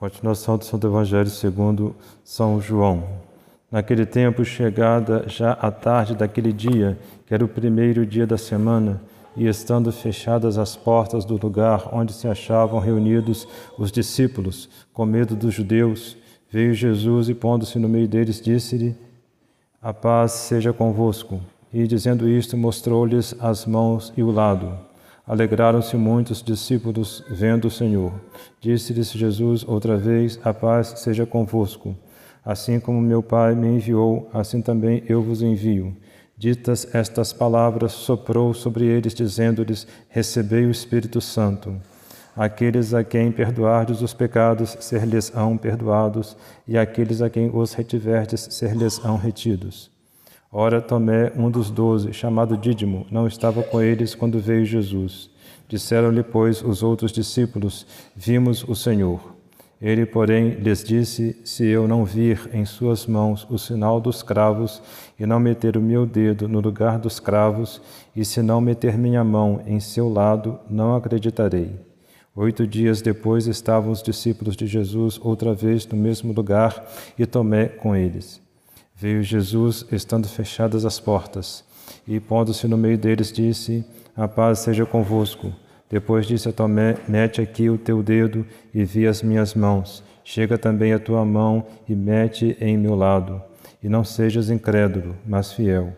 Continuação 0.00 0.56
do 0.56 0.64
Santo 0.64 0.86
Evangelho 0.86 1.28
segundo 1.28 1.94
São 2.24 2.58
João. 2.58 3.04
Naquele 3.70 4.06
tempo, 4.06 4.42
chegada 4.46 5.24
já 5.28 5.52
a 5.52 5.70
tarde 5.70 6.14
daquele 6.14 6.54
dia, 6.54 6.98
que 7.26 7.34
era 7.34 7.44
o 7.44 7.48
primeiro 7.48 8.06
dia 8.06 8.26
da 8.26 8.38
semana, 8.38 9.02
e 9.36 9.46
estando 9.46 9.92
fechadas 9.92 10.56
as 10.56 10.74
portas 10.74 11.26
do 11.26 11.36
lugar 11.36 11.90
onde 11.92 12.14
se 12.14 12.26
achavam 12.26 12.80
reunidos 12.80 13.46
os 13.76 13.92
discípulos, 13.92 14.70
com 14.90 15.04
medo 15.04 15.36
dos 15.36 15.52
judeus, 15.52 16.16
veio 16.50 16.72
Jesus 16.72 17.28
e, 17.28 17.34
pondo-se 17.34 17.78
no 17.78 17.86
meio 17.86 18.08
deles, 18.08 18.40
disse-lhe: 18.40 18.96
A 19.82 19.92
paz 19.92 20.32
seja 20.32 20.72
convosco. 20.72 21.42
E, 21.70 21.86
dizendo 21.86 22.26
isto, 22.26 22.56
mostrou-lhes 22.56 23.36
as 23.38 23.66
mãos 23.66 24.14
e 24.16 24.22
o 24.22 24.30
lado. 24.30 24.89
Alegraram-se 25.30 25.96
muitos 25.96 26.42
discípulos 26.42 27.22
vendo 27.30 27.68
o 27.68 27.70
Senhor. 27.70 28.12
Disse-lhes 28.60 29.12
Jesus 29.12 29.62
outra 29.62 29.96
vez: 29.96 30.40
A 30.42 30.52
paz 30.52 30.94
seja 30.96 31.24
convosco. 31.24 31.94
Assim 32.44 32.80
como 32.80 33.00
meu 33.00 33.22
Pai 33.22 33.54
me 33.54 33.68
enviou, 33.68 34.28
assim 34.34 34.60
também 34.60 35.04
eu 35.08 35.22
vos 35.22 35.40
envio. 35.40 35.96
Ditas 36.36 36.92
estas 36.92 37.32
palavras, 37.32 37.92
soprou 37.92 38.52
sobre 38.52 38.86
eles, 38.86 39.14
dizendo-lhes: 39.14 39.86
Recebei 40.08 40.66
o 40.66 40.70
Espírito 40.72 41.20
Santo. 41.20 41.80
Aqueles 42.34 42.92
a 42.92 43.04
quem 43.04 43.30
perdoardes 43.30 44.02
os 44.02 44.12
pecados, 44.12 44.76
ser-lhes-ão 44.80 45.56
perdoados, 45.56 46.36
e 46.66 46.76
aqueles 46.76 47.22
a 47.22 47.30
quem 47.30 47.48
os 47.54 47.72
retiverdes, 47.72 48.48
ser-lhes-ão 48.50 49.16
retidos. 49.16 49.92
Ora, 50.52 50.80
Tomé, 50.80 51.30
um 51.36 51.48
dos 51.48 51.70
doze, 51.70 52.12
chamado 52.12 52.56
Dídimo, 52.56 53.06
não 53.08 53.24
estava 53.28 53.62
com 53.62 53.80
eles 53.80 54.16
quando 54.16 54.40
veio 54.40 54.64
Jesus. 54.64 55.30
Disseram-lhe, 55.68 56.24
pois, 56.24 56.60
os 56.60 56.82
outros 56.82 57.12
discípulos: 57.12 57.86
Vimos 58.16 58.64
o 58.64 58.74
Senhor. 58.74 59.20
Ele, 59.80 60.04
porém, 60.04 60.50
lhes 60.54 60.82
disse: 60.82 61.40
Se 61.44 61.64
eu 61.64 61.86
não 61.86 62.04
vir 62.04 62.50
em 62.52 62.64
suas 62.64 63.06
mãos 63.06 63.46
o 63.48 63.56
sinal 63.58 64.00
dos 64.00 64.24
cravos, 64.24 64.82
e 65.16 65.24
não 65.24 65.38
meter 65.38 65.76
o 65.76 65.80
meu 65.80 66.04
dedo 66.04 66.48
no 66.48 66.58
lugar 66.58 66.98
dos 66.98 67.20
cravos, 67.20 67.80
e 68.16 68.24
se 68.24 68.42
não 68.42 68.60
meter 68.60 68.98
minha 68.98 69.22
mão 69.22 69.62
em 69.64 69.78
seu 69.78 70.12
lado, 70.12 70.58
não 70.68 70.96
acreditarei. 70.96 71.76
Oito 72.34 72.66
dias 72.66 73.00
depois 73.00 73.46
estavam 73.46 73.92
os 73.92 74.02
discípulos 74.02 74.56
de 74.56 74.66
Jesus 74.66 75.16
outra 75.22 75.54
vez 75.54 75.86
no 75.86 75.96
mesmo 75.96 76.32
lugar, 76.32 76.90
e 77.16 77.24
Tomé 77.24 77.66
com 77.68 77.94
eles. 77.94 78.49
Veio 79.00 79.22
Jesus, 79.22 79.86
estando 79.90 80.28
fechadas 80.28 80.84
as 80.84 81.00
portas, 81.00 81.64
e, 82.06 82.20
pondo-se 82.20 82.68
no 82.68 82.76
meio 82.76 82.98
deles, 82.98 83.32
disse: 83.32 83.82
A 84.14 84.28
paz 84.28 84.58
seja 84.58 84.84
convosco. 84.84 85.54
Depois 85.88 86.26
disse 86.26 86.50
a 86.50 86.52
Tomé: 86.52 86.96
Mete 87.08 87.40
aqui 87.40 87.70
o 87.70 87.78
teu 87.78 88.02
dedo 88.02 88.44
e 88.74 88.84
vi 88.84 89.06
as 89.06 89.22
minhas 89.22 89.54
mãos. 89.54 90.04
Chega 90.22 90.58
também 90.58 90.92
a 90.92 90.98
tua 90.98 91.24
mão 91.24 91.66
e 91.88 91.96
mete 91.96 92.54
em 92.60 92.76
meu 92.76 92.94
lado. 92.94 93.42
E 93.82 93.88
não 93.88 94.04
sejas 94.04 94.50
incrédulo, 94.50 95.16
mas 95.26 95.50
fiel. 95.50 95.94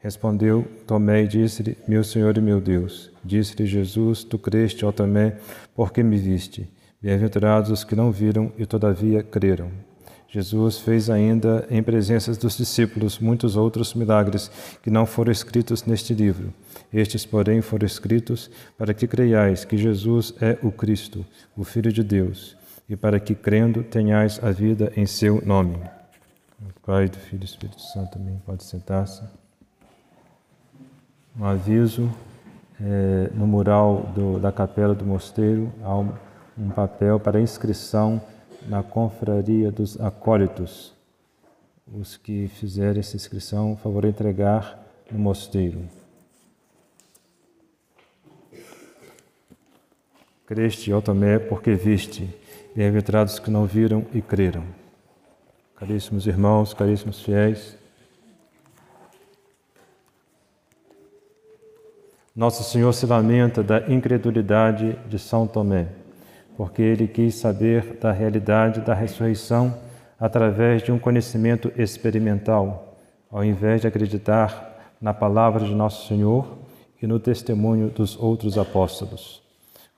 Respondeu 0.00 0.66
Tomé 0.88 1.22
e 1.22 1.28
disse-lhe: 1.28 1.78
Meu 1.86 2.02
Senhor 2.02 2.36
e 2.36 2.40
meu 2.40 2.60
Deus. 2.60 3.12
Disse-lhe 3.24 3.64
Jesus: 3.64 4.24
Tu 4.24 4.36
creste, 4.40 4.84
ó 4.84 4.90
Tomé, 4.90 5.36
porque 5.72 6.02
me 6.02 6.16
viste. 6.16 6.68
Bem-aventurados 7.00 7.70
os 7.70 7.84
que 7.84 7.94
não 7.94 8.10
viram 8.10 8.52
e 8.58 8.66
todavia 8.66 9.22
creram. 9.22 9.93
Jesus 10.34 10.80
fez 10.80 11.08
ainda, 11.08 11.64
em 11.70 11.80
presença 11.80 12.32
dos 12.32 12.56
discípulos, 12.56 13.20
muitos 13.20 13.54
outros 13.54 13.94
milagres 13.94 14.50
que 14.82 14.90
não 14.90 15.06
foram 15.06 15.30
escritos 15.30 15.84
neste 15.84 16.12
livro. 16.12 16.52
Estes, 16.92 17.24
porém, 17.24 17.62
foram 17.62 17.86
escritos 17.86 18.50
para 18.76 18.92
que 18.92 19.06
creiais 19.06 19.64
que 19.64 19.76
Jesus 19.76 20.34
é 20.40 20.58
o 20.60 20.72
Cristo, 20.72 21.24
o 21.56 21.62
Filho 21.62 21.92
de 21.92 22.02
Deus, 22.02 22.56
e 22.88 22.96
para 22.96 23.20
que, 23.20 23.32
crendo, 23.32 23.84
tenhais 23.84 24.42
a 24.42 24.50
vida 24.50 24.92
em 24.96 25.06
seu 25.06 25.40
nome. 25.46 25.78
Pai, 26.84 27.08
do 27.08 27.16
Filho 27.16 27.36
e 27.36 27.38
do 27.38 27.44
Espírito 27.44 27.80
Santo 27.80 28.18
também 28.18 28.42
pode 28.44 28.64
sentar-se. 28.64 29.22
Um 31.38 31.44
aviso: 31.44 32.10
é, 32.80 33.30
no 33.32 33.46
mural 33.46 34.12
do, 34.12 34.40
da 34.40 34.50
capela 34.50 34.96
do 34.96 35.06
mosteiro 35.06 35.72
há 35.80 35.96
um, 35.96 36.12
um 36.58 36.70
papel 36.70 37.20
para 37.20 37.40
inscrição 37.40 38.20
na 38.68 38.82
confraria 38.82 39.70
dos 39.70 40.00
acólitos. 40.00 40.94
Os 41.92 42.16
que 42.16 42.48
fizerem 42.48 43.00
essa 43.00 43.16
inscrição, 43.16 43.76
favor 43.76 44.04
entregar 44.04 44.82
no 45.10 45.18
mosteiro. 45.18 45.82
Creste, 50.46 50.92
ó 50.92 51.00
Tomé, 51.00 51.38
porque 51.38 51.74
viste, 51.74 52.28
bem-aventurados 52.74 53.38
que 53.38 53.50
não 53.50 53.66
viram 53.66 54.04
e 54.12 54.20
creram. 54.20 54.64
Caríssimos 55.76 56.26
irmãos, 56.26 56.72
caríssimos 56.72 57.22
fiéis, 57.22 57.76
Nosso 62.36 62.64
Senhor 62.64 62.92
se 62.92 63.06
lamenta 63.06 63.62
da 63.62 63.88
incredulidade 63.88 64.98
de 65.08 65.20
São 65.20 65.46
Tomé 65.46 65.86
porque 66.56 66.82
ele 66.82 67.06
quis 67.08 67.34
saber 67.34 67.98
da 68.00 68.12
realidade 68.12 68.80
da 68.80 68.94
ressurreição 68.94 69.74
através 70.18 70.82
de 70.82 70.92
um 70.92 70.98
conhecimento 70.98 71.72
experimental, 71.76 72.96
ao 73.30 73.44
invés 73.44 73.80
de 73.80 73.86
acreditar 73.86 74.94
na 75.00 75.12
palavra 75.12 75.64
de 75.64 75.74
nosso 75.74 76.08
Senhor 76.08 76.58
e 77.02 77.06
no 77.06 77.18
testemunho 77.18 77.90
dos 77.90 78.16
outros 78.16 78.56
apóstolos. 78.56 79.42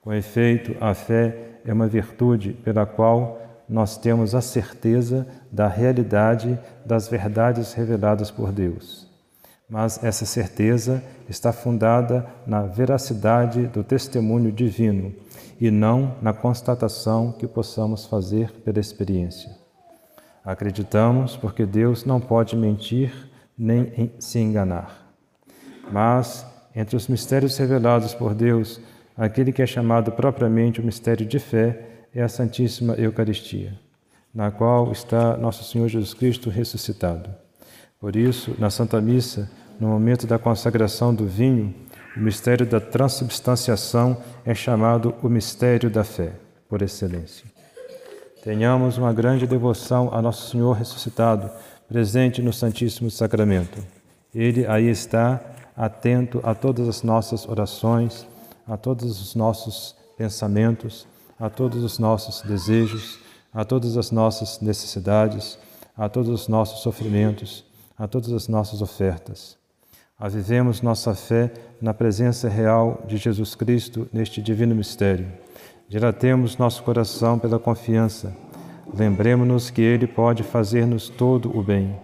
Com 0.01 0.13
efeito, 0.13 0.75
a 0.81 0.93
fé 0.93 1.59
é 1.65 1.71
uma 1.71 1.87
virtude 1.87 2.51
pela 2.51 2.85
qual 2.85 3.41
nós 3.69 3.97
temos 3.97 4.33
a 4.33 4.41
certeza 4.41 5.27
da 5.51 5.67
realidade 5.67 6.57
das 6.85 7.07
verdades 7.07 7.73
reveladas 7.73 8.31
por 8.31 8.51
Deus. 8.51 9.07
Mas 9.69 10.01
essa 10.01 10.25
certeza 10.25 11.03
está 11.27 11.51
fundada 11.51 12.25
na 12.45 12.61
veracidade 12.61 13.67
do 13.67 13.83
testemunho 13.83 14.51
divino 14.51 15.13
e 15.59 15.69
não 15.69 16.15
na 16.21 16.31
constatação 16.33 17.33
que 17.33 17.45
possamos 17.45 18.05
fazer 18.05 18.51
pela 18.63 18.79
experiência. 18.79 19.51
Acreditamos 20.43 21.35
porque 21.35 21.65
Deus 21.65 22.05
não 22.05 22.21
pode 22.21 22.55
mentir 22.55 23.29
nem 23.57 24.13
se 24.19 24.39
enganar. 24.39 25.05
Mas, 25.91 26.45
entre 26.73 26.95
os 26.95 27.09
mistérios 27.09 27.57
revelados 27.57 28.13
por 28.13 28.33
Deus, 28.33 28.79
aquele 29.17 29.51
que 29.51 29.61
é 29.61 29.65
chamado 29.65 30.13
propriamente 30.13 30.79
o 30.79 30.85
mistério 30.85 31.25
de 31.25 31.39
fé 31.39 32.05
é 32.15 32.21
a 32.21 32.29
Santíssima 32.29 32.93
Eucaristia, 32.93 33.77
na 34.33 34.49
qual 34.49 34.91
está 34.93 35.35
nosso 35.35 35.65
Senhor 35.65 35.89
Jesus 35.89 36.13
Cristo 36.13 36.49
ressuscitado. 36.49 37.46
Por 37.99 38.15
isso, 38.15 38.55
na 38.59 38.69
Santa 38.69 39.01
Missa, 39.01 39.49
no 39.79 39.87
momento 39.87 40.27
da 40.27 40.37
consagração 40.37 41.13
do 41.13 41.25
vinho, 41.25 41.73
o 42.15 42.19
mistério 42.19 42.65
da 42.65 42.79
transubstanciação 42.79 44.17
é 44.45 44.53
chamado 44.53 45.15
o 45.23 45.29
mistério 45.29 45.89
da 45.89 46.03
fé, 46.03 46.33
por 46.69 46.81
excelência. 46.81 47.45
Tenhamos 48.43 48.97
uma 48.97 49.11
grande 49.11 49.47
devoção 49.47 50.13
a 50.13 50.21
Nosso 50.21 50.51
Senhor 50.51 50.73
ressuscitado, 50.73 51.49
presente 51.87 52.41
no 52.41 52.53
Santíssimo 52.53 53.09
Sacramento. 53.09 53.83
Ele 54.33 54.65
aí 54.67 54.89
está, 54.89 55.41
atento 55.75 56.39
a 56.43 56.53
todas 56.53 56.87
as 56.87 57.01
nossas 57.01 57.47
orações, 57.47 58.27
a 58.67 58.77
todos 58.77 59.21
os 59.21 59.33
nossos 59.33 59.95
pensamentos, 60.17 61.07
a 61.39 61.49
todos 61.49 61.83
os 61.83 61.97
nossos 61.97 62.41
desejos, 62.41 63.19
a 63.53 63.65
todas 63.65 63.97
as 63.97 64.11
nossas 64.11 64.59
necessidades, 64.61 65.57
a 65.95 66.07
todos 66.07 66.29
os 66.29 66.47
nossos 66.47 66.81
sofrimentos, 66.81 67.65
a 67.97 68.07
todas 68.07 68.31
as 68.31 68.47
nossas 68.47 68.81
ofertas. 68.81 69.57
Avivemos 70.19 70.81
nossa 70.81 71.15
fé 71.15 71.51
na 71.81 71.93
presença 71.93 72.49
real 72.49 73.03
de 73.07 73.17
Jesus 73.17 73.55
Cristo 73.55 74.07
neste 74.11 74.41
divino 74.41 74.75
mistério. 74.75 75.27
Dilatemos 75.89 76.57
nosso 76.57 76.83
coração 76.83 77.39
pela 77.39 77.57
confiança. 77.57 78.35
Lembremos-nos 78.93 79.69
que 79.69 79.81
Ele 79.81 80.05
pode 80.05 80.43
fazer-nos 80.43 81.09
todo 81.09 81.57
o 81.57 81.63
bem, 81.63 81.95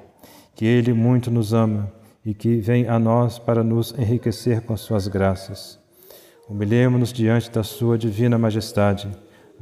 que 0.55 0.65
Ele 0.65 0.93
muito 0.93 1.29
nos 1.29 1.53
ama 1.53 1.91
e 2.25 2.33
que 2.33 2.57
vem 2.57 2.87
a 2.87 2.97
nós 2.97 3.37
para 3.37 3.63
nos 3.63 3.93
enriquecer 3.97 4.61
com 4.61 4.77
Suas 4.77 5.07
graças. 5.07 5.79
Humilhemos-nos 6.47 7.11
diante 7.11 7.51
da 7.51 7.63
Sua 7.63 7.97
divina 7.97 8.37
majestade. 8.37 9.09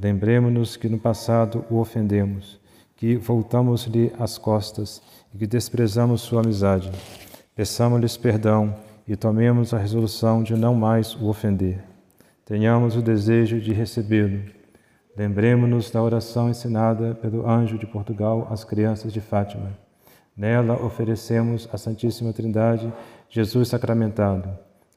Lembremos-nos 0.02 0.78
que 0.78 0.90
no 0.90 1.00
passado 1.00 1.66
o 1.70 1.80
ofendemos, 1.80 2.61
que 3.02 3.16
voltamos-lhe 3.16 4.14
as 4.20 4.38
costas 4.38 5.02
e 5.34 5.38
que 5.40 5.48
desprezamos 5.48 6.22
Sua 6.22 6.42
amizade. 6.44 6.92
Peçamos-lhes 7.56 8.16
perdão 8.16 8.76
e 9.08 9.16
tomemos 9.16 9.74
a 9.74 9.80
resolução 9.80 10.44
de 10.44 10.56
não 10.56 10.76
mais 10.76 11.16
o 11.16 11.28
ofender. 11.28 11.84
Tenhamos 12.46 12.96
o 12.96 13.02
desejo 13.02 13.60
de 13.60 13.74
recebê-lo. 13.74 14.44
Lembremos-nos 15.18 15.90
da 15.90 16.00
oração 16.00 16.48
ensinada 16.48 17.16
pelo 17.16 17.50
anjo 17.50 17.76
de 17.76 17.88
Portugal 17.88 18.48
às 18.52 18.64
crianças 18.64 19.12
de 19.12 19.20
Fátima. 19.20 19.76
Nela 20.38 20.80
oferecemos 20.80 21.68
à 21.74 21.80
Santíssima 21.80 22.32
Trindade 22.32 22.94
Jesus 23.32 23.70
sacramentado, 23.70 24.48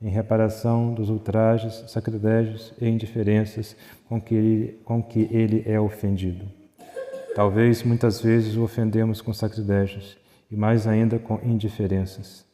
em 0.03 0.11
reparação 0.11 0.93
dos 0.93 1.09
ultrajes, 1.09 1.85
sacrilégios 1.87 2.75
e 2.79 2.87
indiferenças 2.87 3.75
com 4.07 4.21
que 4.21 4.35
ele, 4.35 4.79
com 4.85 5.03
que 5.03 5.27
ele 5.33 5.63
é 5.65 5.81
ofendido. 5.81 6.64
Talvez 7.35 7.83
muitas 7.83 8.21
vezes 8.21 8.55
o 8.57 8.63
ofendemos 8.63 9.21
com 9.21 9.35
sacrilégios 9.35 10.17
e 10.49 10.57
mais 10.57 10.87
ainda 10.87 11.19
com 11.19 11.41
indiferenças. 11.43 12.45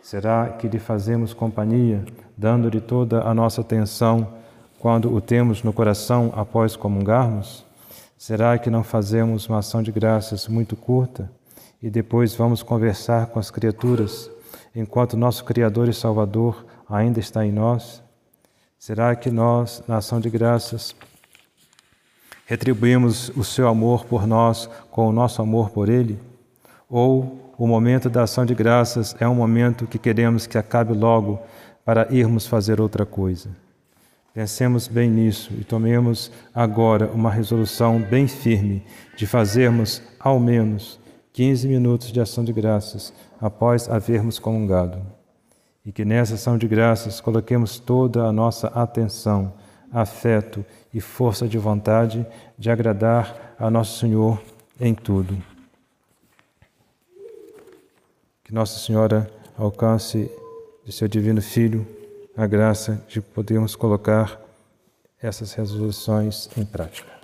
Será 0.00 0.48
que 0.48 0.68
lhe 0.68 0.78
fazemos 0.78 1.34
companhia, 1.34 2.02
dando-lhe 2.34 2.80
toda 2.80 3.22
a 3.22 3.34
nossa 3.34 3.60
atenção 3.60 4.32
quando 4.78 5.12
o 5.12 5.20
temos 5.20 5.62
no 5.62 5.72
coração 5.72 6.32
após 6.34 6.76
comungarmos? 6.76 7.66
Será 8.16 8.56
que 8.56 8.70
não 8.70 8.82
fazemos 8.82 9.46
uma 9.48 9.58
ação 9.58 9.82
de 9.82 9.92
graças 9.92 10.48
muito 10.48 10.76
curta 10.76 11.30
e 11.82 11.90
depois 11.90 12.34
vamos 12.34 12.62
conversar 12.62 13.26
com 13.26 13.38
as 13.38 13.50
criaturas 13.50 14.30
enquanto 14.74 15.16
nosso 15.16 15.44
Criador 15.44 15.90
e 15.90 15.92
Salvador 15.92 16.64
ainda 16.88 17.20
está 17.20 17.44
em 17.44 17.52
nós? 17.52 18.02
Será 18.78 19.14
que 19.14 19.30
nós, 19.30 19.82
na 19.86 19.98
ação 19.98 20.20
de 20.20 20.30
graças, 20.30 20.94
retribuímos 22.46 23.28
o 23.36 23.44
seu 23.44 23.68
amor 23.68 24.06
por 24.06 24.26
nós 24.26 24.70
com 24.90 25.08
o 25.08 25.12
nosso 25.12 25.42
amor 25.42 25.68
por 25.70 25.90
Ele? 25.90 26.18
Ou 26.88 27.52
o 27.58 27.66
momento 27.66 28.08
da 28.08 28.22
ação 28.22 28.46
de 28.46 28.54
graças 28.54 29.14
é 29.20 29.28
um 29.28 29.34
momento 29.34 29.86
que 29.86 29.98
queremos 29.98 30.46
que 30.46 30.56
acabe 30.56 30.94
logo 30.94 31.40
para 31.84 32.06
irmos 32.10 32.46
fazer 32.46 32.80
outra 32.80 33.04
coisa? 33.04 33.50
Pensemos 34.32 34.86
bem 34.86 35.10
nisso 35.10 35.52
e 35.58 35.64
tomemos 35.64 36.30
agora 36.54 37.10
uma 37.12 37.30
resolução 37.30 37.98
bem 37.98 38.28
firme 38.28 38.84
de 39.16 39.26
fazermos 39.26 40.02
ao 40.20 40.38
menos 40.38 41.00
15 41.32 41.66
minutos 41.66 42.12
de 42.12 42.20
ação 42.20 42.44
de 42.44 42.52
graças 42.52 43.12
após 43.40 43.88
havermos 43.88 44.38
comungado. 44.38 45.00
E 45.84 45.90
que 45.90 46.04
nessa 46.04 46.34
ação 46.34 46.58
de 46.58 46.68
graças 46.68 47.20
coloquemos 47.20 47.78
toda 47.78 48.24
a 48.24 48.32
nossa 48.32 48.68
atenção, 48.68 49.52
afeto 49.96 50.62
e 50.92 51.00
força 51.00 51.48
de 51.48 51.56
vontade 51.56 52.26
de 52.58 52.70
agradar 52.70 53.54
a 53.58 53.70
Nosso 53.70 53.98
Senhor 53.98 54.42
em 54.78 54.94
tudo. 54.94 55.42
Que 58.44 58.52
Nossa 58.52 58.78
Senhora 58.78 59.30
alcance 59.56 60.30
de 60.84 60.92
seu 60.92 61.08
Divino 61.08 61.40
Filho 61.40 61.86
a 62.36 62.46
graça 62.46 63.02
de 63.08 63.22
podermos 63.22 63.74
colocar 63.74 64.38
essas 65.18 65.54
resoluções 65.54 66.50
em 66.58 66.64
prática. 66.64 67.15